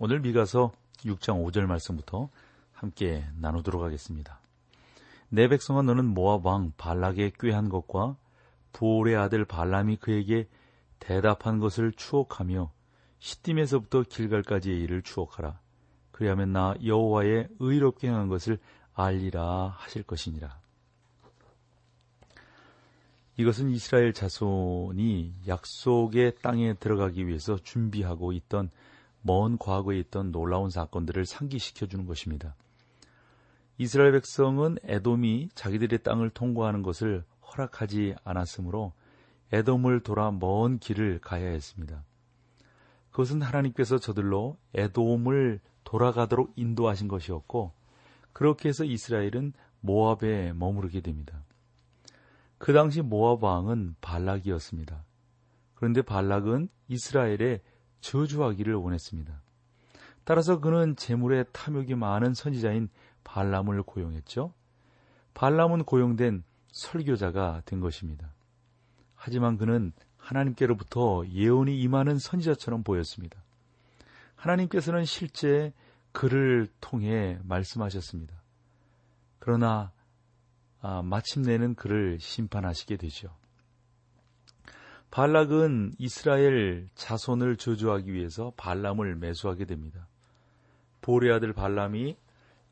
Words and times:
오늘 0.00 0.18
미가서 0.20 0.72
6장 0.98 1.44
5절 1.44 1.66
말씀부터 1.66 2.28
함께 2.72 3.24
나누도록 3.38 3.82
하겠습니다. 3.82 4.40
내 5.28 5.48
백성아 5.48 5.82
너는 5.82 6.04
모압 6.06 6.44
왕 6.44 6.72
발락의 6.76 7.34
꾀한 7.38 7.68
것과 7.68 8.16
부올의 8.72 9.16
아들 9.16 9.44
발람이 9.44 9.96
그에게 9.96 10.48
대답한 10.98 11.60
것을 11.60 11.92
추억하며 11.92 12.72
시딤에서부터 13.20 14.02
길갈까지의 14.02 14.80
일을 14.80 15.02
추억하라. 15.02 15.60
그리하면 16.10 16.52
나 16.52 16.74
여호와의 16.84 17.48
의롭게 17.60 18.08
행한 18.08 18.28
것을 18.28 18.58
알리라 18.94 19.76
하실 19.78 20.02
것이니라. 20.02 20.58
이것은 23.36 23.70
이스라엘 23.70 24.12
자손이 24.12 25.34
약속의 25.46 26.36
땅에 26.42 26.74
들어가기 26.74 27.26
위해서 27.26 27.56
준비하고 27.56 28.32
있던 28.32 28.70
먼 29.26 29.56
과거에 29.56 29.98
있던 30.00 30.32
놀라운 30.32 30.68
사건들을 30.68 31.24
상기시켜 31.24 31.86
주는 31.86 32.04
것입니다. 32.04 32.54
이스라엘 33.78 34.12
백성은 34.12 34.76
에돔이 34.84 35.48
자기들의 35.54 36.02
땅을 36.02 36.28
통과하는 36.30 36.82
것을 36.82 37.24
허락하지 37.42 38.16
않았으므로 38.22 38.92
에돔을 39.50 40.00
돌아 40.00 40.30
먼 40.30 40.78
길을 40.78 41.20
가야 41.20 41.48
했습니다. 41.48 42.04
그것은 43.10 43.40
하나님께서 43.40 43.98
저들로 43.98 44.58
에돔을 44.74 45.60
돌아가도록 45.84 46.52
인도하신 46.56 47.08
것이었고 47.08 47.72
그렇게 48.32 48.68
해서 48.68 48.84
이스라엘은 48.84 49.54
모압에 49.80 50.52
머무르게 50.52 51.00
됩니다. 51.00 51.44
그 52.58 52.74
당시 52.74 53.00
모압 53.00 53.42
왕은 53.42 53.96
발락이었습니다. 54.02 55.02
그런데 55.74 56.02
발락은 56.02 56.68
이스라엘에 56.88 57.60
저주하기를 58.04 58.74
원했습니다. 58.74 59.40
따라서 60.24 60.60
그는 60.60 60.94
재물에 60.94 61.44
탐욕이 61.52 61.94
많은 61.94 62.34
선지자인 62.34 62.90
발람을 63.24 63.82
고용했죠. 63.82 64.52
발람은 65.32 65.84
고용된 65.84 66.44
설교자가 66.70 67.62
된 67.64 67.80
것입니다. 67.80 68.34
하지만 69.14 69.56
그는 69.56 69.92
하나님께로부터 70.18 71.24
예언이 71.28 71.80
임하는 71.80 72.18
선지자처럼 72.18 72.82
보였습니다. 72.82 73.42
하나님께서는 74.36 75.06
실제 75.06 75.72
그를 76.12 76.68
통해 76.80 77.38
말씀하셨습니다. 77.42 78.34
그러나 79.38 79.92
아, 80.80 81.00
마침내는 81.02 81.74
그를 81.74 82.20
심판하시게 82.20 82.98
되죠. 82.98 83.34
발락은 85.14 85.94
이스라엘 85.96 86.88
자손을 86.96 87.56
저주하기 87.56 88.12
위해서 88.12 88.52
발람을 88.56 89.14
매수하게 89.14 89.64
됩니다. 89.64 90.08
보레 91.02 91.32
아들 91.32 91.52
발람이 91.52 92.16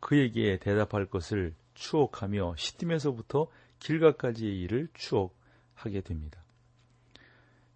그에게 0.01 0.59
대답할 0.59 1.07
것을 1.07 1.55
추억하며 1.75 2.57
시딤에서부터 2.57 3.47
길가까지의 3.79 4.61
일을 4.61 4.89
추억하게 4.93 6.01
됩니다. 6.01 6.43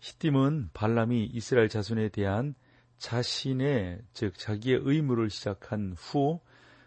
시딤은 0.01 0.71
발람이 0.75 1.27
이스라엘 1.27 1.69
자손에 1.69 2.09
대한 2.09 2.57
자신의 2.99 4.01
즉 4.15 4.37
자기의 4.37 4.81
의무를 4.83 5.31
시작한 5.31 5.95
후 5.97 6.41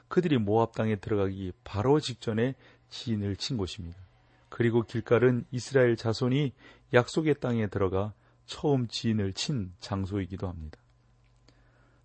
그들이 0.09 0.37
모압 0.37 0.73
땅에 0.73 0.97
들어가기 0.97 1.53
바로 1.63 2.01
직전에 2.01 2.55
지인을 2.89 3.37
친 3.37 3.55
곳입니다. 3.55 4.08
그리고 4.59 4.81
길갈은 4.81 5.45
이스라엘 5.51 5.95
자손이 5.95 6.51
약속의 6.93 7.35
땅에 7.39 7.67
들어가 7.67 8.11
처음 8.45 8.89
지인을 8.89 9.31
친 9.31 9.71
장소이기도 9.79 10.49
합니다. 10.49 10.77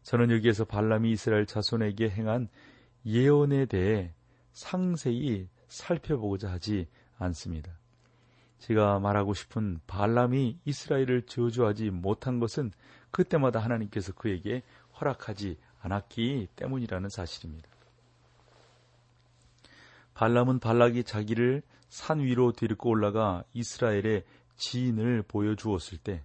저는 0.04 0.31
여기에서 0.31 0.65
발람이 0.65 1.10
이스라엘 1.10 1.47
자손에게 1.47 2.10
행한 2.10 2.48
예언에 3.06 3.66
대해 3.66 4.15
상세히 4.53 5.48
살펴보고자 5.66 6.48
하지 6.48 6.87
않습니다. 7.19 7.72
제가 8.60 9.00
말하고 9.00 9.34
싶은 9.34 9.81
발람이 9.88 10.60
이스라엘을 10.65 11.22
저주하지 11.22 11.91
못한 11.91 12.38
것은 12.38 12.71
그때마다 13.10 13.59
하나님께서 13.59 14.12
그에게 14.12 14.62
허락하지 15.00 15.59
않았기 15.81 16.50
때문이라는 16.54 17.09
사실입니다. 17.09 17.69
발람은 20.15 20.60
발락이 20.60 21.03
자기를 21.03 21.65
산 21.94 22.19
위로 22.19 22.50
데리고 22.50 22.91
올라가 22.91 23.44
이스라엘의 23.53 24.25
지인을 24.56 25.22
보여주었을 25.28 25.99
때 25.99 26.25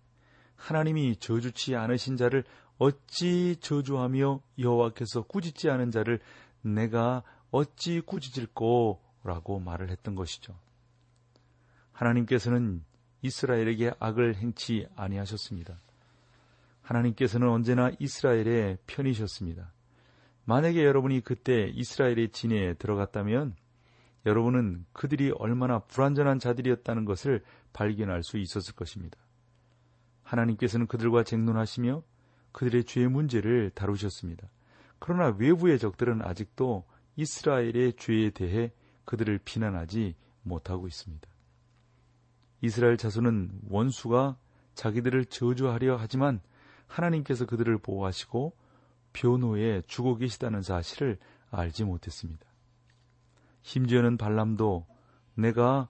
하나님이 0.56 1.18
저주치 1.18 1.76
않으신 1.76 2.18
자를 2.18 2.44
어찌 2.80 3.56
저주하며 3.58 4.42
여호와께서 4.58 5.22
꾸짖지 5.28 5.70
않은 5.70 5.92
자를 5.92 6.22
내가 6.64 7.22
어찌 7.52 8.02
꾸짖을꼬라고 8.02 9.60
말을 9.60 9.92
했던 9.92 10.16
것이죠. 10.16 10.58
하나님께서는 11.92 12.84
이스라엘에게 13.22 13.92
악을 14.00 14.38
행치 14.38 14.88
아니하셨습니다. 14.96 15.80
하나님께서는 16.82 17.48
언제나 17.48 17.92
이스라엘의 18.00 18.80
편이셨습니다. 18.88 19.72
만약에 20.46 20.84
여러분이 20.84 21.22
그때 21.22 21.68
이스라엘의 21.76 22.30
진에 22.32 22.74
들어갔다면 22.74 23.56
여러분은 24.26 24.86
그들이 24.92 25.32
얼마나 25.38 25.80
불완전한 25.80 26.40
자들이었다는 26.40 27.06
것을 27.06 27.44
발견할 27.74 28.24
수 28.24 28.38
있었을 28.38 28.76
것입니다. 28.76 29.18
하나님께서는 30.24 30.88
그들과 30.88 31.24
쟁론하시며 31.24 32.04
그들의 32.52 32.84
죄의 32.84 33.08
문제를 33.10 33.72
다루셨습니다. 33.72 34.48
그러나 35.00 35.36
외부의 35.38 35.80
적들은 35.80 36.22
아직도 36.22 36.86
이스라엘의 37.16 37.94
죄에 37.98 38.32
대해 38.32 38.72
그들을 39.06 39.40
비난하지 39.44 40.16
못하고 40.44 40.88
있습니다. 40.88 41.28
이스라엘 42.62 42.98
자손은 42.98 43.62
원수가 43.70 44.38
자기들을 44.76 45.26
저주하려 45.26 45.98
하지만 45.98 46.42
하나님께서 46.88 47.46
그들을 47.46 47.78
보호하시고 47.80 48.54
변호에 49.14 49.82
주고 49.88 50.16
계시다는 50.16 50.62
사실을 50.62 51.18
알지 51.52 51.86
못했습니다. 51.86 52.49
심지어는 53.70 54.18
발람도 54.18 54.88
내가 55.36 55.90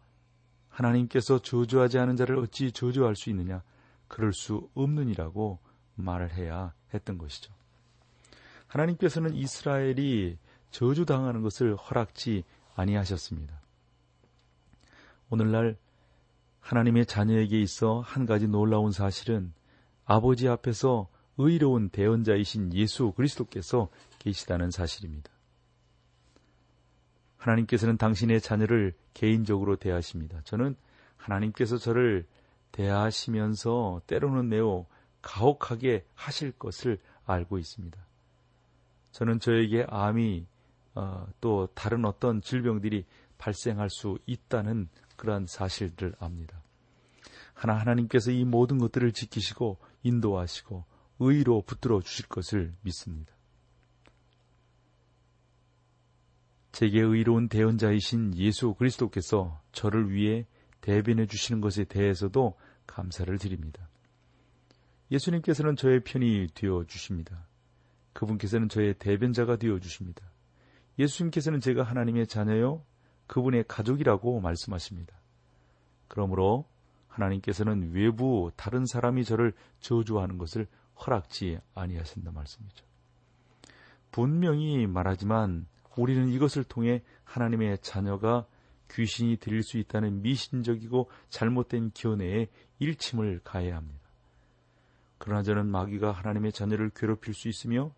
하나님께서 0.68 1.40
저주하지 1.40 1.98
않은 2.00 2.18
자를 2.18 2.38
어찌 2.38 2.74
저주할 2.74 3.16
수 3.16 3.30
있느냐 3.30 3.64
그럴 4.10 4.34
수 4.34 4.70
없느니라고 4.74 5.60
말을 5.96 6.34
해야 6.34 6.74
했던 6.94 7.18
것이죠. 7.18 7.54
하나님께서는 8.68 9.34
이스라엘이 9.34 10.38
저주당하는 10.72 11.42
것을 11.42 11.78
허락지 11.78 12.44
아니하셨습니다. 12.76 13.62
오늘날 15.30 15.78
하나님의 16.60 17.06
자녀에게 17.06 17.62
있어 17.62 18.02
한 18.02 18.26
가지 18.26 18.50
놀라운 18.50 18.92
사실은 18.92 19.54
아버지 20.04 20.50
앞에서 20.50 21.08
의로운 21.38 21.88
대언자이신 21.90 22.74
예수 22.74 23.14
그리스도께서 23.14 23.88
계시다는 24.20 24.70
사실입니다. 24.70 25.32
하나님께서는 27.40 27.98
당신의 27.98 28.42
자녀를 28.42 28.94
개인적으로 29.14 29.78
대하십니다. 29.78 30.42
저는 30.44 30.76
하나님께서 31.18 31.78
저를 31.78 32.26
대하시면서 32.72 34.02
때로는 34.08 34.50
매우 34.50 34.86
가혹하게 35.22 36.06
하실 36.14 36.52
것을 36.52 37.00
알고 37.26 37.58
있습니다. 37.58 37.98
저는 39.12 39.40
저에게 39.40 39.86
암이 39.90 40.46
어, 40.96 41.28
또 41.40 41.68
다른 41.74 42.06
어떤 42.06 42.42
질병들이 42.42 43.06
발생할 43.38 43.90
수 43.90 44.20
있다는 44.26 44.90
그러한 45.16 45.46
사실들을 45.48 46.16
압니다. 46.20 46.62
하나 47.54 47.74
하나님께서 47.74 48.32
이 48.32 48.44
모든 48.44 48.78
것들을 48.78 49.12
지키시고 49.12 49.78
인도하시고 50.04 50.84
의로 51.20 51.62
붙들어 51.62 52.02
주실 52.02 52.28
것을 52.28 52.74
믿습니다. 52.82 53.34
제게 56.72 57.02
의로운 57.02 57.50
대언자이신 57.50 58.36
예수 58.38 58.74
그리스도께서 58.74 59.62
저를 59.72 60.12
위해 60.12 60.46
대변해 60.82 61.26
주시는 61.26 61.62
것에 61.62 61.84
대해서도 61.84 62.58
감사를 62.88 63.38
드립니다. 63.38 63.90
예수님께서는 65.12 65.76
저의 65.76 66.04
편이 66.04 66.50
되어 66.54 66.86
주십니다. 66.86 67.48
그분께서는 68.14 68.70
저의 68.70 68.94
대변자가 68.96 69.58
되어 69.58 69.80
주십니다. 69.80 70.22
예수님께서는 71.00 71.60
제가 71.60 71.84
하나님의 71.84 72.28
자녀요, 72.28 72.84
그분의 73.28 73.66
가족이라고 73.68 74.40
말씀하십니다. 74.42 75.20
그러므로 76.08 76.66
하나님께서는 77.08 77.92
외부 77.94 78.52
다른 78.56 78.86
사람이 78.86 79.24
저를 79.24 79.54
저주하는 79.80 80.38
것을 80.38 80.68
허락지 81.00 81.60
아니하신다 81.74 82.32
말씀이죠. 82.32 82.86
분명히 84.12 84.88
말하지만 84.88 85.68
우리는 85.98 86.28
이것을 86.30 86.64
통해 86.64 87.02
하나님의 87.24 87.80
자녀가 87.82 88.46
귀신이 88.92 89.38
들릴 89.38 89.64
수 89.64 89.78
있다는 89.78 90.22
미신적이고 90.22 91.10
잘못된 91.30 91.92
견해에 91.94 92.48
일침을 92.80 93.42
가해야 93.44 93.76
합니다. 93.78 94.00
그러나 95.18 95.44
저는 95.44 95.68
마귀가 95.68 96.12
하나님의 96.12 96.52
자녀를 96.52 96.92
괴롭힐 96.96 97.34
수 97.34 97.50
있으며 97.50 97.94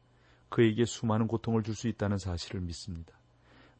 그에게 0.49 0.85
수많은 0.85 1.27
고통을 1.27 1.63
줄 1.63 1.75
수 1.75 1.87
있다는 1.87 2.17
사실을 2.17 2.61
믿습니다. 2.61 3.13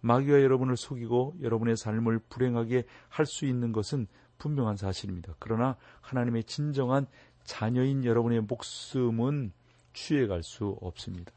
마귀가 0.02 0.42
여러분을 0.42 0.78
속이고 0.78 1.36
여러분의 1.42 1.76
삶을 1.76 2.20
불행하게 2.30 2.86
할 3.10 3.26
수 3.26 3.46
있는 3.46 3.72
것은 3.72 4.08
분명한 4.38 4.78
사실입니다. 4.78 5.36
그러나 5.40 5.76
하나님의 6.02 6.46
진정한 6.46 7.06
자녀인 7.44 8.06
여러분의 8.06 8.42
목숨은 8.42 9.52
취해갈 9.94 10.44
수 10.44 10.78
없습니다. 10.82 11.32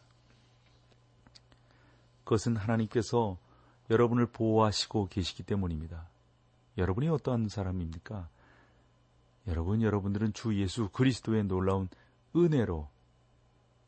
그것은 2.25 2.57
하나님께서 2.57 3.37
여러분을 3.91 4.27
보호하시고 4.27 5.09
계시기 5.09 5.43
때문입니다. 5.43 6.09
여러분이 6.79 7.09
어떠한 7.09 7.49
사람입니까? 7.49 8.29
여러분, 9.47 9.83
여러분들은 9.83 10.33
주 10.33 10.59
예수 10.59 10.89
그리스도의 10.89 11.45
놀라운 11.45 11.89
은혜로 12.35 12.89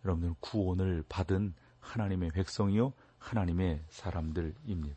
여러분들은 0.04 0.36
구원을 0.40 1.04
받은 1.08 1.54
하나님의 1.80 2.30
백성이요, 2.32 2.92
하나님의 3.18 3.80
사람들입니다. 3.88 4.96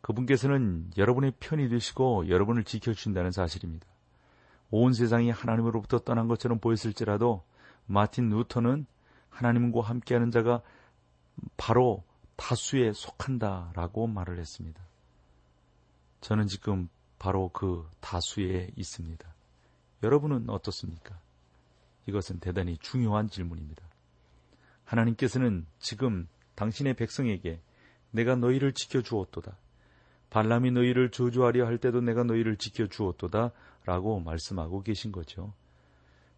그분께서는 0.00 0.90
여러분의 0.96 1.32
편이 1.40 1.68
되시고 1.68 2.28
여러분을 2.28 2.64
지켜주신다는 2.64 3.30
사실입니다. 3.30 3.86
온 4.70 4.92
세상이 4.92 5.30
하나님으로부터 5.30 5.98
떠난 6.00 6.28
것처럼 6.28 6.58
보였을지라도 6.58 7.42
마틴 7.86 8.28
루터는 8.28 8.86
하나님과 9.34 9.80
함께하는 9.80 10.30
자가 10.30 10.62
바로 11.56 12.04
다수에 12.36 12.92
속한다라고 12.92 14.06
말을 14.06 14.38
했습니다. 14.38 14.80
저는 16.20 16.46
지금 16.46 16.88
바로 17.18 17.50
그 17.52 17.88
다수에 18.00 18.70
있습니다. 18.76 19.34
여러분은 20.02 20.48
어떻습니까? 20.48 21.18
이것은 22.06 22.38
대단히 22.40 22.78
중요한 22.78 23.28
질문입니다. 23.28 23.84
하나님께서는 24.84 25.66
지금 25.78 26.28
당신의 26.54 26.94
백성에게 26.94 27.60
내가 28.10 28.36
너희를 28.36 28.72
지켜 28.72 29.02
주었도다. 29.02 29.56
발람이 30.30 30.70
너희를 30.72 31.10
저주하려 31.10 31.66
할 31.66 31.78
때도 31.78 32.00
내가 32.00 32.24
너희를 32.24 32.56
지켜 32.56 32.86
주었도다. 32.86 33.52
라고 33.84 34.18
말씀하고 34.20 34.82
계신 34.82 35.12
거죠. 35.12 35.52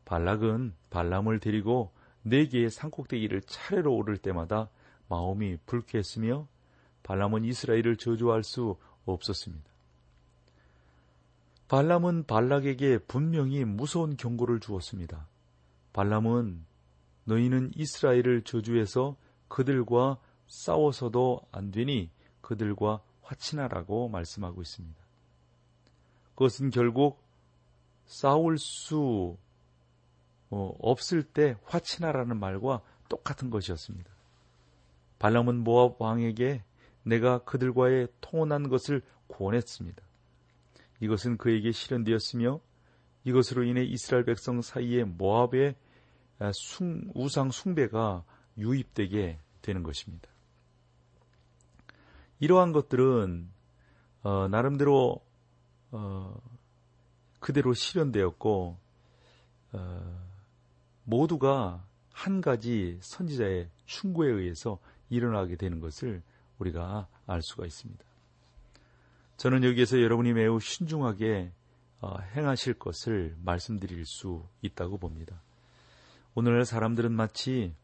발락은 0.04 0.75
발람을 0.90 1.38
데리고 1.38 1.93
네 2.28 2.49
개의 2.49 2.70
산꼭대기를 2.70 3.43
차례로 3.43 3.94
오를 3.94 4.19
때마다 4.19 4.69
마음이 5.08 5.58
불쾌했으며 5.64 6.49
발람은 7.05 7.44
이스라엘을 7.44 7.96
저주할 7.99 8.43
수 8.43 8.76
없었습니다. 9.05 9.70
발람은 11.69 12.25
발락에게 12.25 12.99
분명히 12.99 13.64
무서운 13.64 14.17
경고를 14.17 14.58
주었습니다. 14.58 15.28
발람은 15.93 16.64
너희는 17.26 17.70
이스라엘을 17.76 18.43
저주해서 18.43 19.17
그들과 19.46 20.19
싸워서도 20.49 21.43
안 21.52 21.70
되니 21.70 22.11
그들과 22.40 23.02
화친하라고 23.22 24.08
말씀하고 24.08 24.62
있습니다. 24.62 25.00
그것은 26.34 26.70
결국 26.70 27.22
싸울 28.05 28.58
수 28.58 29.37
어, 30.50 30.75
없을 30.81 31.22
때 31.22 31.56
화친하라는 31.64 32.38
말과 32.38 32.82
똑같은 33.08 33.50
것이었습니다. 33.50 34.10
발람은 35.19 35.58
모압 35.64 36.00
왕에게 36.00 36.62
내가 37.02 37.38
그들과의 37.38 38.08
통혼한 38.20 38.69
것을 38.69 39.02
권했습니다. 39.28 40.02
이것은 41.00 41.37
그에게 41.37 41.72
실현되었으며 41.72 42.60
이것으로 43.25 43.64
인해 43.64 43.82
이스라엘 43.82 44.25
백성 44.25 44.62
사이에 44.62 45.04
모압의 45.04 45.75
숭, 46.52 47.10
우상 47.14 47.50
숭배가 47.50 48.25
유입되게 48.58 49.38
되는 49.62 49.82
것입니다. 49.82 50.28
이러한 52.38 52.72
것들은 52.72 53.50
어, 54.22 54.48
나름대로 54.48 55.20
어, 55.90 56.40
그대로 57.40 57.72
실현되었고 57.72 58.76
어, 59.72 60.26
모두가 61.06 61.87
한 62.12 62.41
가지 62.41 62.99
선지자의 63.00 63.70
충고에 63.87 64.29
의해서 64.29 64.79
일어나게 65.08 65.56
되는 65.56 65.81
것을 65.81 66.23
우리가 66.58 67.08
알 67.26 67.43
수가 67.43 67.64
있습니다. 67.64 68.05
저는 69.37 69.64
여기에서 69.64 70.00
여러분이 70.00 70.32
매우 70.32 70.58
신중하게 70.61 71.53
어, 72.00 72.19
행하실 72.35 72.75
것을 72.75 73.37
말씀드릴 73.43 74.05
수 74.05 74.44
있다고 74.62 74.99
봅니다. 74.99 75.41
오늘날 76.35 76.64
사람들은 76.64 77.12
마치 77.12 77.75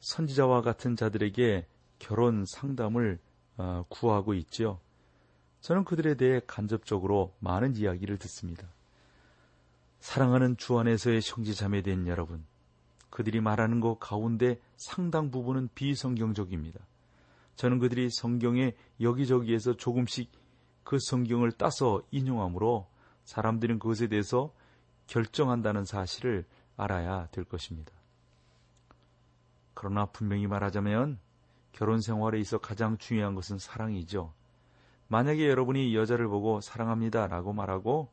선지자와 0.00 0.62
같은 0.62 0.96
자들에게 0.96 1.66
결혼 1.98 2.44
상담을 2.46 3.18
어, 3.56 3.84
구하고 3.88 4.34
있지요. 4.34 4.80
저는 5.60 5.84
그들에 5.84 6.14
대해 6.14 6.40
간접적으로 6.46 7.34
많은 7.40 7.76
이야기를 7.76 8.18
듣습니다. 8.18 8.68
사랑하는 10.00 10.56
주 10.56 10.78
안에서의 10.78 11.20
형제자매 11.24 11.82
된 11.82 12.06
여러분, 12.06 12.44
그들이 13.10 13.40
말하는 13.40 13.80
것 13.80 13.98
가운데 13.98 14.60
상당 14.76 15.30
부분은 15.30 15.70
비성경적입니다. 15.74 16.80
저는 17.56 17.78
그들이 17.78 18.10
성경에 18.10 18.74
여기저기에서 19.00 19.76
조금씩 19.76 20.30
그 20.84 20.98
성경을 20.98 21.52
따서 21.52 22.02
인용하므로 22.10 22.88
사람들은 23.24 23.78
그것에 23.78 24.06
대해서 24.06 24.54
결정한다는 25.06 25.84
사실을 25.84 26.46
알아야 26.76 27.26
될 27.32 27.44
것입니다. 27.44 27.92
그러나 29.74 30.06
분명히 30.06 30.46
말하자면 30.46 31.18
결혼 31.72 32.00
생활에 32.00 32.38
있어 32.40 32.58
가장 32.58 32.96
중요한 32.98 33.34
것은 33.34 33.58
사랑이죠. 33.58 34.32
만약에 35.08 35.48
여러분이 35.48 35.94
여자를 35.94 36.28
보고 36.28 36.60
사랑합니다 36.60 37.26
라고 37.26 37.52
말하고 37.52 38.10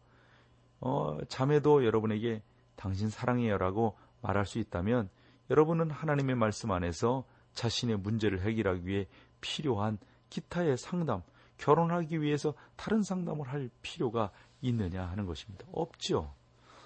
어, 0.79 1.17
자매도 1.27 1.85
여러분에게 1.85 2.41
당신 2.75 3.09
사랑해요라고 3.09 3.97
말할 4.21 4.45
수 4.45 4.59
있다면 4.59 5.09
여러분은 5.49 5.91
하나님의 5.91 6.35
말씀 6.35 6.71
안에서 6.71 7.25
자신의 7.53 7.97
문제를 7.97 8.41
해결하기 8.41 8.85
위해 8.85 9.07
필요한 9.41 9.97
기타의 10.29 10.77
상담, 10.77 11.21
결혼하기 11.57 12.21
위해서 12.21 12.53
다른 12.75 13.01
상담을 13.03 13.47
할 13.47 13.69
필요가 13.81 14.31
있느냐 14.61 15.05
하는 15.05 15.25
것입니다. 15.25 15.65
없죠. 15.71 16.33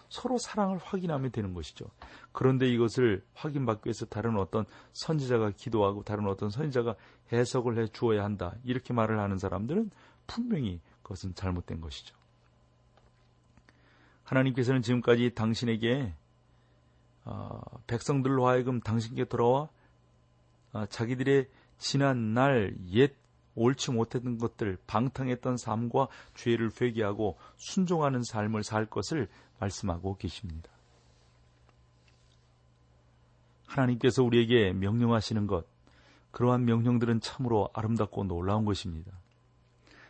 서로 0.10 0.38
사랑을 0.38 0.78
확인하면 0.80 1.32
되는 1.32 1.54
것이죠. 1.54 1.86
그런데 2.32 2.68
이것을 2.68 3.24
확인받기 3.34 3.88
위해서 3.88 4.06
다른 4.06 4.38
어떤 4.38 4.66
선지자가 4.94 5.52
기도하고 5.52 6.04
다른 6.04 6.28
어떤 6.28 6.50
선지자가 6.50 6.96
해석을 7.32 7.78
해 7.80 7.88
주어야 7.88 8.24
한다. 8.24 8.56
이렇게 8.64 8.92
말을 8.94 9.20
하는 9.20 9.38
사람들은 9.38 9.92
분명히 10.26 10.82
그것은 11.04 11.36
잘못된 11.36 11.80
것이죠. 11.80 12.19
하나님께서는 14.30 14.82
지금까지 14.82 15.32
당신에게 15.34 16.14
어, 17.26 17.62
백성들로 17.88 18.48
하여금 18.48 18.80
당신께 18.80 19.26
돌아와 19.26 19.70
어, 20.74 20.86
자기들의 20.86 21.50
지난 21.78 22.34
날 22.34 22.76
옛 22.92 23.18
옳지 23.56 23.92
못했던 23.92 24.38
것들, 24.38 24.78
방탕했던 24.88 25.58
삶과 25.58 26.08
죄를 26.34 26.72
회개하고 26.80 27.38
순종하는 27.58 28.24
삶을 28.24 28.64
살 28.64 28.86
것을 28.86 29.28
말씀하고 29.60 30.16
계십니다. 30.16 30.70
하나님께서 33.68 34.24
우리에게 34.24 34.72
명령하시는 34.72 35.46
것, 35.48 35.66
그러한 36.32 36.64
명령들은 36.64 37.20
참으로 37.20 37.70
아름답고 37.74 38.24
놀라운 38.26 38.64
것입니다. 38.64 39.12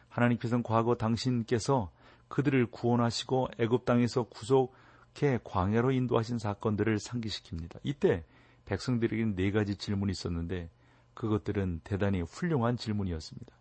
하나님께서는 0.09 0.61
과거 0.61 0.93
당신께서 0.93 1.91
그들을 2.29 2.67
구원하시고 2.67 3.49
애굽 3.57 3.85
땅에서 3.85 4.23
구속해 4.23 5.39
광야로 5.43 5.91
인도하신 5.91 6.39
사건들을 6.39 6.97
상기시킵니다. 6.97 7.79
이때 7.83 8.23
백성들에게는 8.65 9.35
네 9.35 9.51
가지 9.51 9.75
질문이 9.75 10.11
있었는데 10.11 10.69
그것들은 11.13 11.81
대단히 11.83 12.21
훌륭한 12.21 12.77
질문이었습니다. 12.77 13.53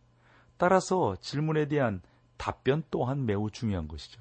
따라서 0.59 1.17
질문에 1.17 1.67
대한 1.67 2.03
답변 2.37 2.83
또한 2.91 3.27
매우 3.27 3.51
중요한 3.51 3.89
것이죠. 3.89 4.21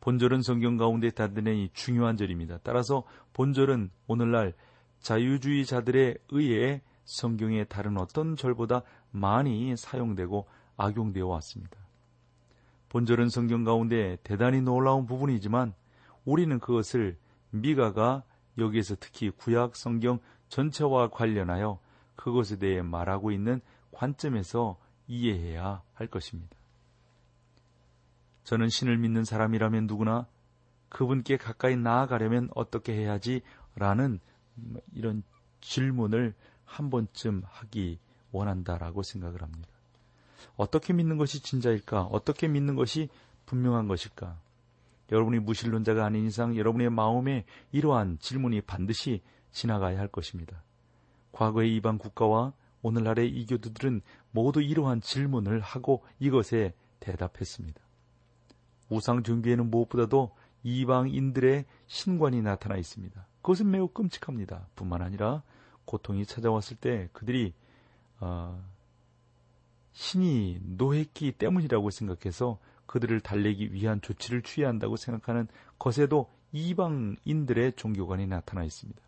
본절은 0.00 0.42
성경 0.42 0.76
가운데 0.76 1.10
대단히 1.10 1.68
중요한 1.72 2.16
절입니다. 2.16 2.58
따라서 2.62 3.02
본절은 3.32 3.90
오늘날 4.06 4.54
자유주의자들에 5.00 6.16
의해 6.30 6.82
성경의 7.04 7.66
다른 7.68 7.96
어떤 7.98 8.36
절보다 8.36 8.82
많이 9.10 9.76
사용되고 9.76 10.46
악용되어 10.76 11.26
왔습니다. 11.26 11.85
본절은 12.96 13.28
성경 13.28 13.62
가운데 13.62 14.16
대단히 14.22 14.62
놀라운 14.62 15.04
부분이지만 15.04 15.74
우리는 16.24 16.58
그것을 16.58 17.18
미가가 17.50 18.22
여기에서 18.56 18.96
특히 18.98 19.28
구약 19.28 19.76
성경 19.76 20.18
전체와 20.48 21.10
관련하여 21.10 21.78
그것에 22.14 22.56
대해 22.56 22.80
말하고 22.80 23.32
있는 23.32 23.60
관점에서 23.92 24.78
이해해야 25.08 25.82
할 25.92 26.06
것입니다. 26.06 26.56
저는 28.44 28.70
신을 28.70 28.96
믿는 28.96 29.24
사람이라면 29.24 29.86
누구나 29.86 30.26
그분께 30.88 31.36
가까이 31.36 31.76
나아가려면 31.76 32.48
어떻게 32.54 32.94
해야지? 32.94 33.42
라는 33.74 34.20
이런 34.94 35.22
질문을 35.60 36.34
한 36.64 36.88
번쯤 36.88 37.42
하기 37.44 38.00
원한다라고 38.32 39.02
생각을 39.02 39.42
합니다. 39.42 39.75
어떻게 40.56 40.92
믿는 40.92 41.16
것이 41.16 41.42
진짜일까? 41.42 42.02
어떻게 42.04 42.48
믿는 42.48 42.74
것이 42.76 43.08
분명한 43.46 43.88
것일까? 43.88 44.38
여러분이 45.12 45.38
무신론자가 45.40 46.04
아닌 46.04 46.26
이상 46.26 46.56
여러분의 46.56 46.90
마음에 46.90 47.44
이러한 47.72 48.18
질문이 48.18 48.62
반드시 48.62 49.22
지나가야 49.52 49.98
할 49.98 50.08
것입니다. 50.08 50.62
과거의 51.32 51.74
이방 51.76 51.98
국가와 51.98 52.52
오늘날의 52.82 53.28
이교도들은 53.28 54.00
모두 54.30 54.62
이러한 54.62 55.00
질문을 55.00 55.60
하고 55.60 56.04
이것에 56.18 56.74
대답했습니다. 57.00 57.80
우상 58.88 59.22
종교에는 59.22 59.70
무엇보다도 59.70 60.34
이방인들의 60.62 61.64
신관이 61.86 62.42
나타나 62.42 62.76
있습니다. 62.76 63.26
그것은 63.42 63.70
매우 63.70 63.88
끔찍합니다. 63.88 64.68
뿐만 64.74 65.02
아니라 65.02 65.42
고통이 65.84 66.26
찾아왔을 66.26 66.76
때 66.76 67.08
그들이 67.12 67.54
어, 68.18 68.62
신이 69.96 70.60
노했기 70.62 71.32
때문이라고 71.32 71.88
생각해서 71.88 72.58
그들을 72.84 73.18
달래기 73.20 73.72
위한 73.72 74.02
조치를 74.02 74.42
취해야 74.42 74.68
한다고 74.68 74.96
생각하는 74.96 75.48
것에도 75.78 76.30
이방인들의 76.52 77.72
종교관이 77.76 78.26
나타나 78.26 78.62
있습니다. 78.62 79.00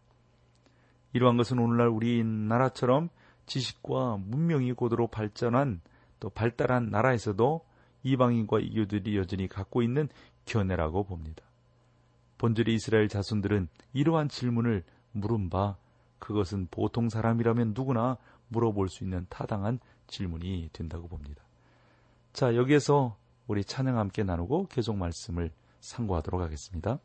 이러한 1.13 1.37
것은 1.37 1.59
오늘날 1.59 1.89
우리나라처럼 1.89 3.11
지식과 3.45 4.17
문명이 4.17 4.73
고도로 4.73 5.09
발전한 5.09 5.83
또 6.21 6.31
발달한 6.31 6.89
나라에서도 6.89 7.67
이방인과 8.03 8.61
이교들이 8.61 9.19
여전히 9.19 9.47
갖고 9.47 9.83
있는 9.83 10.09
견해라고 10.47 11.05
봅니다. 11.05 11.43
본질의 12.39 12.75
이스라엘 12.75 13.09
자손들은 13.09 13.69
이러한 13.93 14.31
질문을 14.31 14.85
물은 15.13 15.51
바 15.51 15.77
그것은 16.19 16.69
보통 16.71 17.11
사람이라면 17.11 17.75
누구나 17.77 18.17
물어볼 18.49 18.89
수 18.89 19.05
있는 19.05 19.27
타당한 19.29 19.81
질문이 20.09 20.71
된다고 20.73 21.07
봅니다. 21.09 21.45
자, 22.33 22.57
여기에서 22.57 23.17
우리 23.47 23.65
찬양 23.65 23.97
함께 23.99 24.25
나누고 24.25 24.67
계속 24.69 24.97
말씀을 24.97 25.51
상고하도록 25.81 26.41
하겠습니다. 26.41 26.99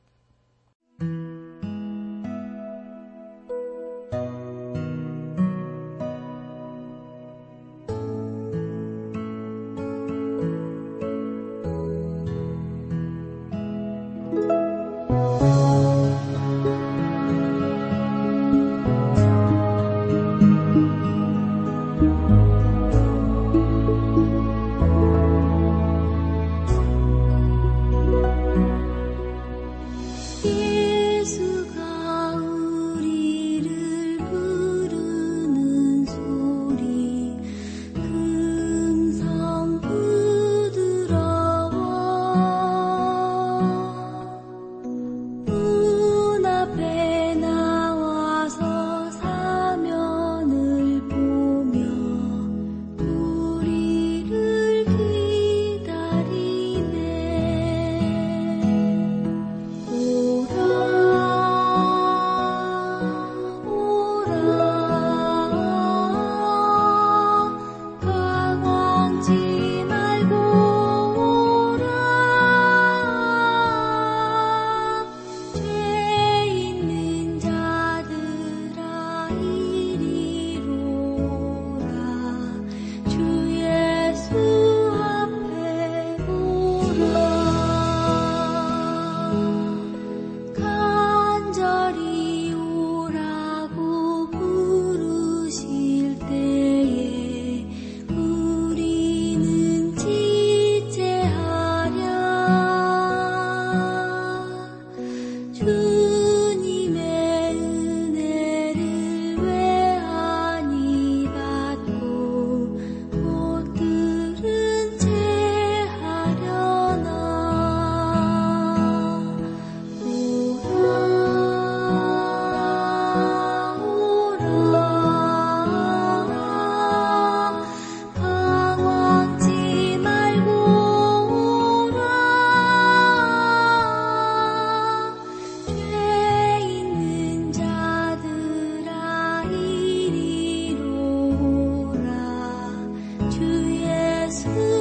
to 144.43 144.72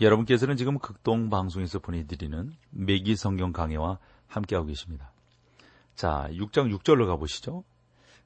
여러분께서는 0.00 0.56
지금 0.56 0.78
극동 0.78 1.30
방송에서 1.30 1.78
보내드리는 1.78 2.52
매기 2.70 3.14
성경 3.14 3.52
강해와 3.52 3.98
함께하고 4.26 4.66
계십니다. 4.66 5.12
자, 5.94 6.28
6장 6.32 6.76
6절로 6.76 7.06
가보시죠. 7.06 7.64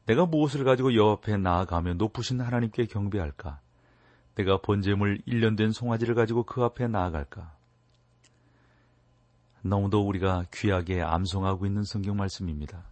내가 0.06 0.24
무엇을 0.24 0.64
가지고 0.64 0.94
여 0.96 1.10
앞에 1.10 1.36
나아가며 1.36 1.94
높으신 1.94 2.40
하나님께 2.40 2.86
경배할까? 2.86 3.60
내가 4.36 4.60
번제물 4.62 5.20
1년 5.26 5.56
된 5.56 5.70
송아지를 5.70 6.14
가지고 6.14 6.44
그 6.44 6.62
앞에 6.62 6.88
나아갈까? 6.88 7.54
너무도 9.60 10.06
우리가 10.06 10.46
귀하게 10.54 11.02
암송하고 11.02 11.66
있는 11.66 11.82
성경 11.82 12.16
말씀입니다. 12.16 12.84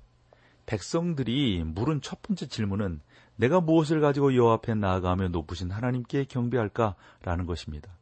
백성들이 0.66 1.62
물은 1.64 2.02
첫 2.02 2.20
번째 2.20 2.48
질문은 2.48 3.00
내가 3.36 3.60
무엇을 3.60 4.00
가지고 4.00 4.36
여 4.36 4.50
앞에 4.50 4.74
나아가며 4.74 5.28
높으신 5.28 5.70
하나님께 5.70 6.24
경배할까라는 6.24 7.46
것입니다. 7.46 7.95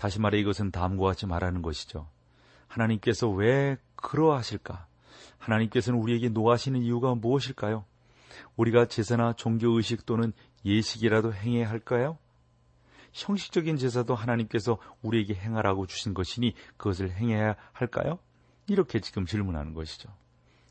다시 0.00 0.18
말해 0.18 0.38
이것은 0.38 0.70
다음과 0.70 1.08
같이 1.08 1.26
말하는 1.26 1.60
것이죠. 1.60 2.08
하나님께서 2.68 3.28
왜 3.28 3.76
그러하실까? 3.96 4.86
하나님께서는 5.36 6.00
우리에게 6.00 6.30
노하시는 6.30 6.80
이유가 6.80 7.14
무엇일까요? 7.14 7.84
우리가 8.56 8.86
제사나 8.86 9.34
종교의식 9.34 10.06
또는 10.06 10.32
예식이라도 10.64 11.34
행해야 11.34 11.68
할까요? 11.68 12.16
형식적인 13.12 13.76
제사도 13.76 14.14
하나님께서 14.14 14.78
우리에게 15.02 15.34
행하라고 15.34 15.86
주신 15.86 16.14
것이니 16.14 16.54
그것을 16.78 17.10
행해야 17.10 17.56
할까요? 17.72 18.18
이렇게 18.68 19.00
지금 19.00 19.26
질문하는 19.26 19.74
것이죠. 19.74 20.08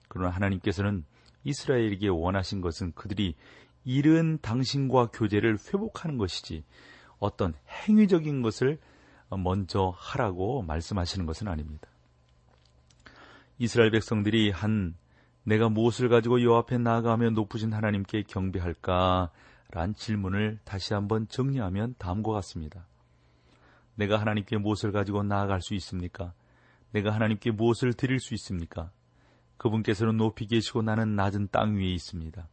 그러나 0.07 0.31
하나님께서는 0.31 1.05
이스라엘에게 1.43 2.07
원하신 2.07 2.61
것은 2.61 2.93
그들이 2.93 3.35
잃은 3.85 4.39
당신과 4.41 5.11
교제를 5.13 5.59
회복하는 5.67 6.17
것이지 6.17 6.63
어떤 7.19 7.53
행위적인 7.85 8.41
것을 8.41 8.79
먼저 9.37 9.93
하라고 9.95 10.61
말씀하시는 10.63 11.25
것은 11.25 11.47
아닙니다. 11.47 11.87
이스라엘 13.57 13.91
백성들이 13.91 14.51
한 14.51 14.95
내가 15.43 15.69
무엇을 15.69 16.09
가지고 16.09 16.43
여 16.43 16.55
앞에 16.55 16.77
나아가며 16.77 17.31
높으신 17.31 17.73
하나님께 17.73 18.23
경배할까? 18.23 19.31
란 19.71 19.93
질문을 19.93 20.59
다시 20.63 20.93
한번 20.93 21.27
정리하면 21.27 21.95
다음과 21.97 22.31
같습니다. 22.33 22.87
내가 23.95 24.19
하나님께 24.19 24.57
무엇을 24.57 24.91
가지고 24.91 25.23
나아갈 25.23 25.61
수 25.61 25.75
있습니까? 25.75 26.33
내가 26.91 27.11
하나님께 27.11 27.51
무엇을 27.51 27.93
드릴 27.93 28.19
수 28.19 28.33
있습니까? 28.35 28.91
그분께서는 29.57 30.17
높이 30.17 30.47
계시고 30.47 30.81
나는 30.81 31.15
낮은 31.15 31.49
땅 31.51 31.75
위에 31.75 31.91
있습니다. 31.93 32.47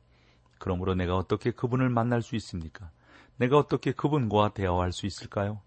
그러므로 0.58 0.94
내가 0.94 1.16
어떻게 1.16 1.52
그분을 1.52 1.88
만날 1.88 2.20
수 2.20 2.34
있습니까? 2.36 2.90
내가 3.36 3.58
어떻게 3.58 3.92
그분과 3.92 4.54
대화할 4.54 4.92
수 4.92 5.06
있을까요? 5.06 5.60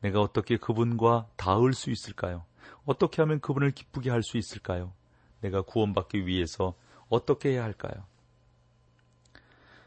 내가 0.00 0.20
어떻게 0.20 0.56
그분과 0.56 1.28
닿을 1.36 1.74
수 1.74 1.90
있을까요? 1.90 2.44
어떻게 2.84 3.22
하면 3.22 3.40
그분을 3.40 3.70
기쁘게 3.72 4.10
할 4.10 4.22
수 4.22 4.38
있을까요? 4.38 4.92
내가 5.40 5.62
구원받기 5.62 6.26
위해서 6.26 6.74
어떻게 7.08 7.50
해야 7.50 7.64
할까요? 7.64 8.04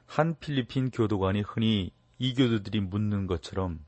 한 0.06 0.38
필리핀 0.39 0.91
교도관이 0.91 1.41
흔히 1.41 1.91
이 2.19 2.34
교도들이 2.34 2.82
묻는 2.82 3.28
것처럼 3.28 3.84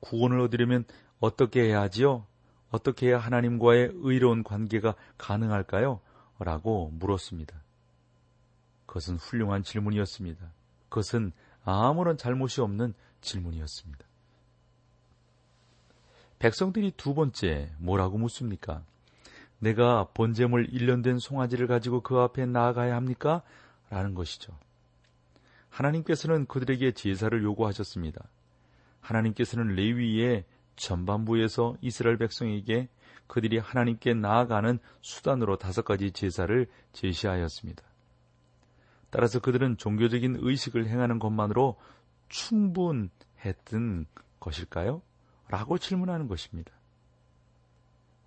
구원을 0.00 0.40
얻으려면 0.40 0.84
어떻게 1.20 1.62
해야 1.62 1.80
하지요? 1.82 2.26
어떻게 2.70 3.08
해야 3.08 3.18
하나님과의 3.18 3.92
의로운 3.94 4.42
관계가 4.44 4.94
가능할까요? 5.16 6.00
라고 6.38 6.90
물었습니다. 6.94 7.62
그것은 8.86 9.16
훌륭한 9.16 9.62
질문이었습니다. 9.62 10.52
그것은 10.88 11.32
아무런 11.64 12.16
잘못이 12.16 12.60
없는 12.60 12.94
질문이었습니다. 13.20 14.07
백성들이 16.38 16.92
두 16.96 17.14
번째 17.14 17.70
뭐라고 17.78 18.18
묻습니까? 18.18 18.82
내가 19.58 20.08
번제물 20.14 20.68
1년 20.70 21.02
된 21.02 21.18
송아지를 21.18 21.66
가지고 21.66 22.00
그 22.00 22.18
앞에 22.18 22.46
나아가야 22.46 22.94
합니까? 22.94 23.42
라는 23.90 24.14
것이죠. 24.14 24.56
하나님께서는 25.68 26.46
그들에게 26.46 26.92
제사를 26.92 27.42
요구하셨습니다. 27.42 28.28
하나님께서는 29.00 29.74
레위의 29.74 30.44
전반부에서 30.76 31.76
이스라엘 31.80 32.18
백성에게 32.18 32.88
그들이 33.26 33.58
하나님께 33.58 34.14
나아가는 34.14 34.78
수단으로 35.02 35.56
다섯 35.58 35.84
가지 35.84 36.12
제사를 36.12 36.66
제시하였습니다. 36.92 37.82
따라서 39.10 39.40
그들은 39.40 39.76
종교적인 39.76 40.38
의식을 40.40 40.86
행하는 40.86 41.18
것만으로 41.18 41.76
충분했던 42.28 44.06
것일까요? 44.40 45.02
라고 45.48 45.78
질문하는 45.78 46.28
것입니다. 46.28 46.72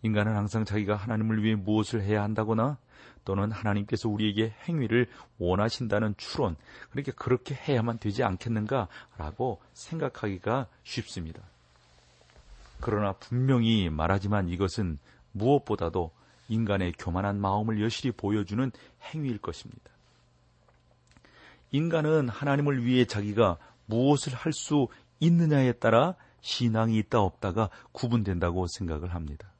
인간은 0.04 0.36
항상 0.36 0.66
자기가 0.66 0.96
하나님을 0.96 1.44
위해 1.44 1.56
무엇을 1.56 2.02
해야 2.02 2.24
한다거나 2.24 2.78
또는 3.24 3.52
하나님께서 3.52 4.10
우리에게 4.10 4.54
행위를 4.68 5.08
원하신다는 5.38 6.16
추론, 6.18 6.56
그렇게 6.90 7.12
그렇게 7.12 7.54
해야만 7.54 8.00
되지 8.00 8.24
않겠는가라고 8.24 9.62
생각하기가 9.74 10.68
쉽습니다. 10.84 11.44
그러나 12.80 13.14
분명히 13.14 13.90
말하지만 13.90 14.50
이것은 14.50 14.98
무엇보다도 15.34 16.12
인간의 16.50 16.94
교만한 16.98 17.40
마음을 17.40 17.82
여실히 17.82 18.12
보여주는 18.12 18.72
행위일 19.14 19.38
것입니다. 19.38 19.92
인간은 21.72 22.28
하나님을 22.28 22.84
위해 22.84 23.06
자기가 23.06 23.58
무엇을 23.86 24.34
할 24.34 24.52
수 24.52 24.88
있느냐에 25.20 25.74
따라 25.74 26.16
신앙이 26.42 26.98
있다 26.98 27.22
없다가 27.22 27.70
구분된다고 27.92 28.68
생각을 28.68 29.14
합니다. 29.14 29.52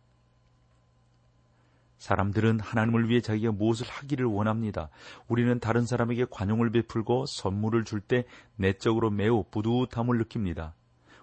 사람들은 2.00 2.60
하나님을 2.60 3.10
위해 3.10 3.22
자기가 3.22 3.52
무엇을 3.52 3.88
하기를 3.88 4.26
원합니다. 4.26 4.90
우리는 5.28 5.60
다른 5.60 5.86
사람에게 5.86 6.26
관용을 6.32 6.72
베풀고 6.72 7.28
선물을 7.28 7.86
줄 7.86 8.02
때 8.02 8.26
내적으로 8.56 9.12
매우 9.12 9.44
뿌듯함을 9.52 10.18
느낍니다. 10.18 10.74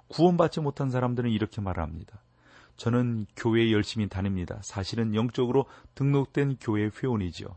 구원받지 0.07 0.61
못한 0.61 0.91
사람들은 0.91 1.31
이렇게 1.31 1.61
말합니다. 1.61 2.21
저는 2.77 3.27
교회에 3.37 3.73
열심히 3.73 4.09
다닙니다. 4.09 4.61
사실은 4.63 5.17
영적으로 5.17 5.67
등록된 5.97 6.59
교회 6.61 6.89
회원이지요. 6.97 7.49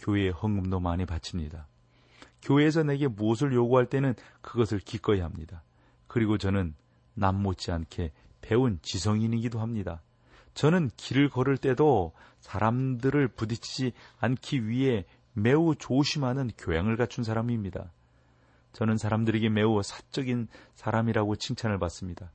교회에 0.00 0.30
헌금도 0.30 0.80
많이 0.80 1.06
바칩니다. 1.06 1.68
교회에서 2.42 2.82
내게 2.82 3.06
무엇을 3.06 3.54
요구할 3.54 3.86
때는 3.86 4.14
그것을 4.42 4.80
기꺼이 4.80 5.20
합니다. 5.20 5.62
그리고 6.08 6.36
저는 6.36 6.74
남 7.14 7.42
못지않게 7.42 8.12
배운 8.40 8.78
지성인이기도 8.82 9.60
합니다. 9.60 10.02
저는 10.54 10.90
길을 10.96 11.30
걸을 11.30 11.56
때도 11.56 12.12
사람들을 12.40 13.28
부딪히지 13.28 13.92
않기 14.18 14.68
위해 14.68 15.04
매우 15.32 15.74
조심하는 15.74 16.50
교양을 16.56 16.96
갖춘 16.96 17.24
사람입니다. 17.24 17.90
저는 18.72 18.98
사람들에게 18.98 19.48
매우 19.48 19.82
사적인 19.82 20.48
사람이라고 20.74 21.36
칭찬을 21.36 21.78
받습니다. 21.78 22.30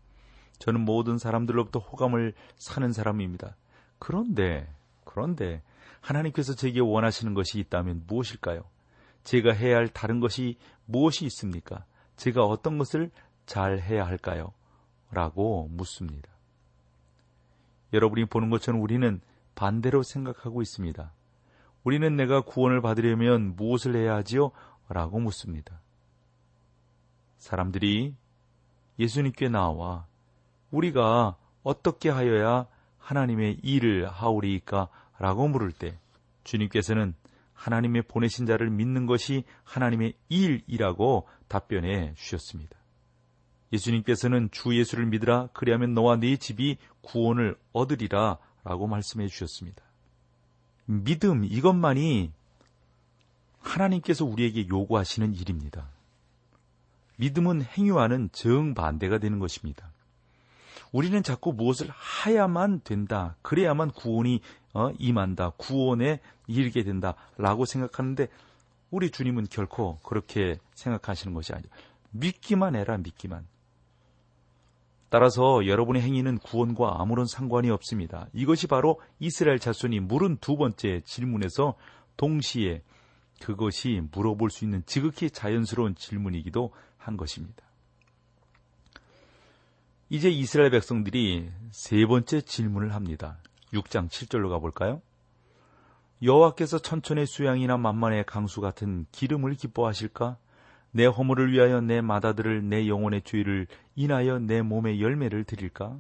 저는 0.60 0.82
모든 0.82 1.18
사람들로부터 1.18 1.80
호감을 1.80 2.34
사는 2.58 2.92
사람입니다. 2.92 3.56
그런데, 4.00 4.68
그런데 5.06 5.62
하나님께서 6.02 6.56
제게 6.56 6.80
원하시는 6.80 7.34
것이 7.34 7.60
있다면 7.60 8.04
무엇일까요? 8.08 8.64
제가 9.24 9.54
해야 9.54 9.78
할 9.78 9.88
다른 9.88 10.20
것이 10.20 10.58
무엇이 10.86 11.26
있습니까? 11.26 11.86
제가 12.16 12.44
어떤 12.44 12.78
것을 12.78 13.12
잘 13.46 13.80
해야 13.80 14.06
할까요? 14.06 14.54
라고 15.12 15.68
묻습니다. 15.72 16.30
여러분이 17.94 18.26
보는 18.26 18.50
것처럼 18.50 18.82
우리는 18.82 19.22
반대로 19.56 20.04
생각하고 20.04 20.62
있습니다. 20.62 21.12
우리는 21.84 22.16
내가 22.16 22.42
구원을 22.42 22.82
받으려면 22.82 23.56
무엇을 23.56 23.96
해야 23.96 24.16
하지요? 24.16 24.52
라고 24.88 25.20
묻습니다. 25.20 25.82
사람들이 27.38 28.16
예수님께 29.00 29.50
나와 29.50 30.06
우리가 30.72 31.38
어떻게 31.64 32.10
하여야 32.10 32.68
하나님의 32.98 33.60
일을 33.64 34.08
하오리까? 34.08 34.90
라고 35.18 35.48
물을 35.48 35.72
때 35.72 35.98
주님께서는 36.44 37.14
하나님의 37.54 38.04
보내신 38.04 38.46
자를 38.46 38.70
믿는 38.70 39.06
것이 39.06 39.44
하나님의 39.64 40.14
일이라고 40.30 41.28
답변해 41.48 42.14
주셨습니다. 42.16 42.79
예수님께서는 43.74 44.50
주 44.52 44.78
예수를 44.78 45.06
믿으라 45.08 45.50
그리하면 45.54 45.94
너와 45.94 46.18
네 46.18 46.38
집이 46.38 46.78
구원을 47.02 47.56
얻으리라 47.72 48.38
라고 48.64 48.88
말씀해 48.88 49.28
주셨습니다. 49.28 49.84
믿음 50.86 51.46
이것만이 51.46 52.32
하나님께서 53.60 54.26
우리에게 54.26 54.68
요구하시는 54.68 55.36
일입니다. 55.36 55.88
믿음은 57.18 57.64
행위와는 57.64 58.30
정반대가 58.32 59.18
되는 59.18 59.40
것입니다. 59.40 59.92
우리는 60.92 61.22
자꾸 61.22 61.54
무엇을 61.54 61.90
해야만 62.26 62.82
된다. 62.84 63.36
그래야만 63.42 63.92
구원이 63.92 64.42
어, 64.74 64.92
임한다. 64.98 65.52
구원에 65.52 66.20
이르게 66.48 66.84
된다 66.84 67.16
라고 67.38 67.66
생각하는데 67.66 68.28
우리 68.90 69.12
주님은 69.12 69.48
결코 69.52 70.00
그렇게 70.00 70.58
생각하시는 70.74 71.34
것이 71.34 71.54
아니죠. 71.54 71.70
믿기만 72.12 72.76
해라 72.76 72.98
믿기만. 72.98 73.46
따라서 75.10 75.66
여러분의 75.66 76.02
행위는 76.04 76.38
구원과 76.40 76.98
아무런 77.00 77.26
상관이 77.26 77.70
없습니다. 77.72 78.28
이것이 78.34 78.68
바로 78.68 79.02
이스라엘 79.20 79.60
자손이 79.60 80.00
물은 80.02 80.38
두 80.38 80.56
번째 80.56 81.02
질문에서 81.04 81.76
동시에 82.16 82.84
그것이 83.42 84.02
물어볼 84.12 84.50
수 84.52 84.66
있는 84.66 84.84
지극히 84.86 85.32
자연스러운 85.32 85.96
질문이기도 85.96 86.72
한 86.98 87.18
것입니다. 87.18 87.64
이제 90.10 90.30
이스라엘 90.30 90.72
백성들이 90.72 91.50
세 91.72 92.06
번째 92.06 92.42
질문을 92.42 92.94
합니다. 92.94 93.38
6장 93.74 94.10
7절로 94.10 94.50
가볼까요? 94.50 95.02
여호와께서 96.22 96.80
천천의 96.80 97.28
수양이나 97.28 97.78
만만의 97.78 98.26
강수 98.26 98.60
같은 98.60 99.06
기름을 99.12 99.54
기뻐하실까? 99.56 100.38
내 100.92 101.06
허물을 101.06 101.52
위하여 101.52 101.82
내 101.82 102.02
마다들을 102.02 102.68
내 102.68 102.88
영혼의 102.88 103.22
죄를 103.24 103.68
인하여 103.96 104.40
내 104.40 104.62
몸의 104.62 105.02
열매를 105.02 105.44
드릴까? 105.44 105.98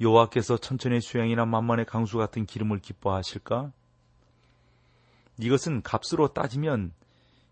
여호와께서 0.00 0.58
천천의 0.58 1.00
수양이나 1.00 1.44
만만의 1.44 1.86
강수 1.86 2.18
같은 2.18 2.46
기름을 2.46 2.78
기뻐하실까? 2.78 3.72
이것은 5.38 5.82
값으로 5.82 6.32
따지면 6.32 6.92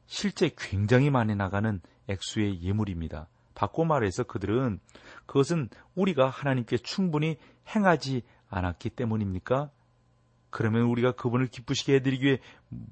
실제 0.07 0.51
굉장히 0.57 1.11
많이 1.11 1.35
나가는 1.35 1.81
액수의 2.09 2.63
예물입니다. 2.63 3.29
바꿔 3.55 3.85
말해서 3.85 4.25
그들은 4.25 4.81
그것은 5.27 5.69
우리가 5.95 6.29
하나님께 6.29 6.79
충분히 6.79 7.39
행하지 7.75 8.23
않았기 8.49 8.91
때문입니까? 8.91 9.71
그러면 10.51 10.83
우리가 10.83 11.13
그분을 11.13 11.47
기쁘시게 11.47 11.95
해드리기 11.97 12.25
위해 12.25 12.39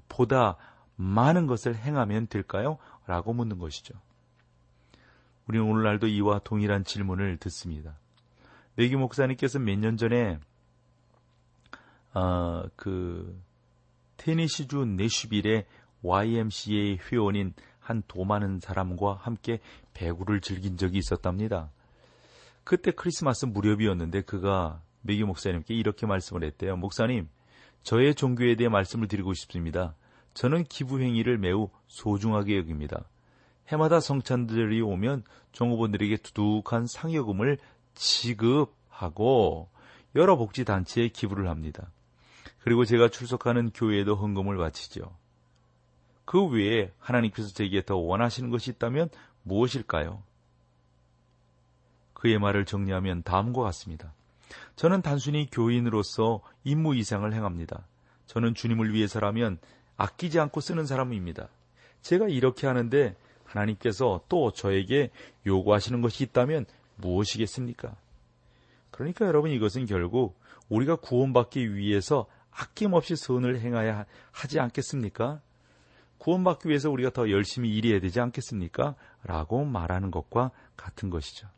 보다 0.09 0.57
많은 0.99 1.47
것을 1.47 1.77
행하면 1.77 2.27
될까요? 2.27 2.77
라고 3.07 3.33
묻는 3.33 3.59
것이죠. 3.59 3.95
우리는 5.47 5.65
오늘날도 5.65 6.09
이와 6.09 6.41
동일한 6.41 6.85
질문을 6.85 7.39
듣습니다. 7.39 7.97
외기 8.77 8.97
목사님께서 8.97 9.59
몇 9.61 9.79
년 9.79 9.97
전에 9.97 10.39
어, 12.15 12.65
그 12.77 13.41
테니시주 14.17 14.85
내슈빌의 14.85 15.67
YMCA 16.03 16.99
회원인 17.11 17.55
한 17.79 18.03
도마는 18.09 18.61
사람과 18.61 19.15
함께 19.15 19.61
배구를 19.95 20.41
즐긴 20.41 20.77
적이 20.77 20.99
있었답니다. 20.99 21.71
그때 22.65 22.91
크리스마스 22.91 23.47
무렵이었는데 23.47 24.23
그가 24.23 24.83
메기 25.03 25.23
목사님께 25.25 25.75
이렇게 25.75 26.07
말씀을 26.07 26.43
했대요. 26.45 26.77
목사님, 26.77 27.29
저의 27.83 28.15
종교에 28.15 28.57
대해 28.57 28.69
말씀을 28.69 29.07
드리고 29.07 29.33
싶습니다. 29.35 29.95
저는 30.35 30.65
기부 30.65 31.01
행위를 31.01 31.39
매우 31.39 31.71
소중하게 31.87 32.59
여깁니다. 32.59 33.05
해마다 33.69 34.01
성찬들이 34.01 34.81
오면 34.81 35.25
종업원들에게 35.53 36.19
두둑한 36.19 36.87
상여금을 36.87 37.59
지급하고 37.95 39.69
여러 40.15 40.37
복지 40.37 40.65
단체에 40.65 41.09
기부를 41.09 41.49
합니다. 41.49 41.91
그리고 42.61 42.85
제가 42.85 43.09
출석하는 43.09 43.71
교회에도 43.71 44.15
헌금을 44.15 44.57
바치죠. 44.57 45.15
그 46.25 46.45
외에 46.45 46.93
하나님께서 46.99 47.49
제게 47.49 47.83
더 47.85 47.97
원하시는 47.97 48.51
것이 48.51 48.71
있다면 48.73 49.09
무엇일까요? 49.43 50.23
그의 52.13 52.39
말을 52.39 52.65
정리하면 52.65 53.23
다음과 53.23 53.63
같습니다. 53.63 54.13
저는 54.77 55.03
단순히 55.03 55.49
교인으로서 55.51 56.43
임무 56.65 56.97
이상을 56.97 57.33
행합니다. 57.33 57.87
저는 58.27 58.55
주님을 58.55 58.93
위해서라면 58.93 59.59
아끼지 59.99 60.41
않고 60.41 60.61
쓰는 60.63 60.87
사람입니다. 60.87 61.49
제가 62.01 62.29
이렇게 62.29 62.67
하는데 62.67 63.15
하나님께서 63.45 64.23
또 64.29 64.53
저에게 64.53 65.11
요구하시는 65.45 66.01
것이 66.01 66.25
있다면 66.25 66.65
무엇이겠습니까? 66.97 67.95
그러니까 68.91 69.27
여러분 69.27 69.51
이것은 69.51 69.87
결국 69.87 70.39
우리가 70.69 70.97
구원받기 70.97 71.75
위해서 71.75 72.27
아낌없이 72.51 73.17
선을 73.17 73.61
행하야 73.61 74.07
하지 74.33 74.61
않겠습니까? 74.61 75.41
구원받기 76.19 76.69
위해서 76.69 76.91
우리가 76.91 77.11
더 77.11 77.31
열심히 77.31 77.75
일해야 77.75 78.01
되지 78.01 78.21
않겠습니까? 78.21 78.95
라고 79.25 79.65
말하는 79.65 80.11
것과 80.11 80.51
같은 80.77 81.11
것이죠. 81.11 81.49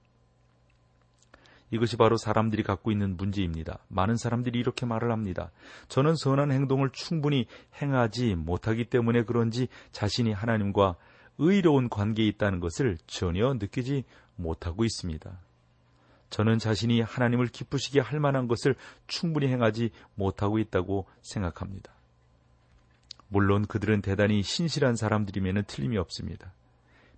이것이 1.70 1.96
바로 1.96 2.16
사람들이 2.16 2.62
갖고 2.62 2.90
있는 2.90 3.16
문제입니다. 3.16 3.78
많은 3.88 4.16
사람들이 4.16 4.58
이렇게 4.58 4.86
말을 4.86 5.12
합니다. 5.12 5.50
저는 5.88 6.16
선한 6.16 6.50
행동을 6.50 6.90
충분히 6.90 7.46
행하지 7.80 8.34
못하기 8.34 8.86
때문에 8.86 9.22
그런지 9.22 9.68
자신이 9.92 10.32
하나님과 10.32 10.96
의로운 11.38 11.88
관계에 11.88 12.26
있다는 12.26 12.60
것을 12.60 12.98
전혀 13.06 13.54
느끼지 13.54 14.04
못하고 14.36 14.84
있습니다. 14.84 15.38
저는 16.30 16.58
자신이 16.58 17.00
하나님을 17.00 17.48
기쁘시게 17.48 18.00
할 18.00 18.20
만한 18.20 18.46
것을 18.46 18.74
충분히 19.06 19.48
행하지 19.48 19.90
못하고 20.14 20.58
있다고 20.58 21.06
생각합니다. 21.22 21.92
물론 23.28 23.66
그들은 23.66 24.02
대단히 24.02 24.42
신실한 24.42 24.96
사람들이면 24.96 25.64
틀림이 25.66 25.96
없습니다. 25.98 26.52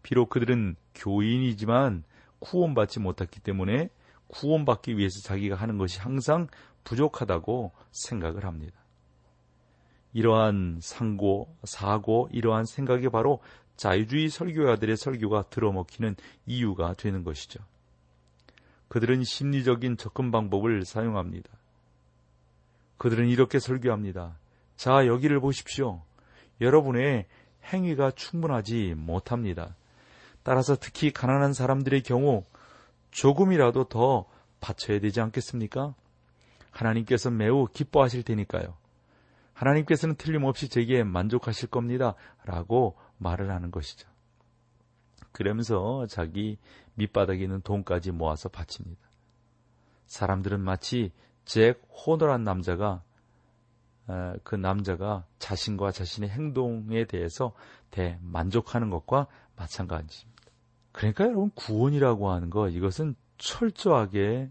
비록 0.02 0.28
그들은 0.30 0.76
교인이지만 0.94 2.04
구원받지 2.38 3.00
못했기 3.00 3.40
때문에 3.40 3.88
구원받기 4.32 4.96
위해서 4.96 5.20
자기가 5.20 5.56
하는 5.56 5.78
것이 5.78 6.00
항상 6.00 6.48
부족하다고 6.84 7.72
생각을 7.90 8.44
합니다. 8.44 8.80
이러한 10.14 10.78
상고, 10.80 11.54
사고, 11.64 12.28
이러한 12.32 12.64
생각이 12.64 13.08
바로 13.08 13.40
자유주의 13.76 14.28
설교가들의 14.28 14.96
설교가 14.96 15.44
들어먹히는 15.48 16.16
이유가 16.46 16.94
되는 16.94 17.24
것이죠. 17.24 17.60
그들은 18.88 19.24
심리적인 19.24 19.96
접근 19.96 20.30
방법을 20.30 20.84
사용합니다. 20.84 21.48
그들은 22.98 23.28
이렇게 23.28 23.58
설교합니다. 23.58 24.38
자, 24.76 25.06
여기를 25.06 25.40
보십시오. 25.40 26.02
여러분의 26.60 27.26
행위가 27.72 28.10
충분하지 28.12 28.94
못합니다. 28.96 29.76
따라서 30.42 30.76
특히 30.76 31.10
가난한 31.10 31.52
사람들의 31.52 32.02
경우 32.02 32.44
조금이라도 33.12 33.84
더 33.84 34.26
바쳐야 34.60 34.98
되지 34.98 35.20
않겠습니까? 35.20 35.94
하나님께서 36.70 37.30
매우 37.30 37.66
기뻐하실 37.66 38.24
테니까요. 38.24 38.76
하나님께서는 39.52 40.16
틀림없이 40.16 40.68
제게 40.68 41.04
만족하실 41.04 41.68
겁니다. 41.68 42.14
라고 42.44 42.96
말을 43.18 43.50
하는 43.50 43.70
것이죠. 43.70 44.08
그러면서 45.30 46.06
자기 46.06 46.58
밑바닥에 46.94 47.42
있는 47.42 47.60
돈까지 47.60 48.10
모아서 48.10 48.48
바칩니다. 48.48 49.00
사람들은 50.06 50.60
마치 50.60 51.12
잭 51.44 51.80
호너란 51.90 52.44
남자가 52.44 53.02
그 54.42 54.56
남자가 54.56 55.24
자신과 55.38 55.92
자신의 55.92 56.30
행동에 56.30 57.04
대해서 57.04 57.52
대만족하는 57.90 58.90
것과 58.90 59.26
마찬가지입니다. 59.56 60.31
그러니까 60.92 61.24
여러분 61.24 61.50
구원이라고 61.54 62.30
하는 62.30 62.50
것 62.50 62.68
이것은 62.68 63.14
철저하게 63.38 64.50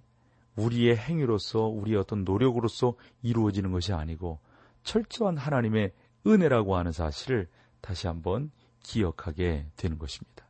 우리의 0.55 0.97
행위로서 0.97 1.67
우리의 1.67 1.97
어떤 1.97 2.23
노력으로서 2.23 2.95
이루어지는 3.21 3.71
것이 3.71 3.93
아니고 3.93 4.39
철저한 4.83 5.37
하나님의 5.37 5.93
은혜라고 6.27 6.75
하는 6.75 6.91
사실을 6.91 7.47
다시 7.79 8.07
한번 8.07 8.51
기억하게 8.83 9.67
되는 9.75 9.97
것입니다. 9.97 10.45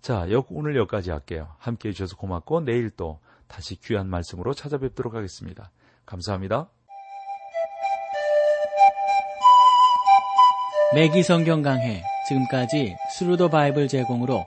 자, 0.00 0.26
오늘 0.50 0.76
여기까지 0.76 1.10
할게요. 1.10 1.54
함께 1.58 1.90
해주셔서 1.90 2.16
고맙고 2.16 2.60
내일 2.60 2.90
또 2.90 3.20
다시 3.46 3.76
귀한 3.76 4.08
말씀으로 4.08 4.54
찾아뵙도록 4.54 5.14
하겠습니다. 5.14 5.70
감사합니다. 6.06 6.68
매기 10.94 11.22
성경 11.22 11.60
강해 11.60 12.02
지금까지 12.28 12.96
Thru 13.18 13.35
the 13.35 13.48
Bible 13.48 13.88
제공으로 13.88 14.46